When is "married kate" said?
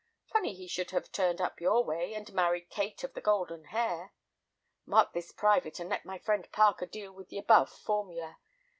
2.33-3.03